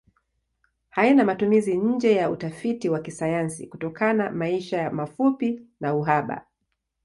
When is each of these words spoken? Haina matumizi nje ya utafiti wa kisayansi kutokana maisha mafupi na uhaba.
Haina 0.89 1.25
matumizi 1.25 1.77
nje 1.77 2.15
ya 2.15 2.29
utafiti 2.29 2.89
wa 2.89 2.99
kisayansi 2.99 3.67
kutokana 3.67 4.31
maisha 4.31 4.89
mafupi 4.89 5.67
na 5.79 5.95
uhaba. 5.95 6.45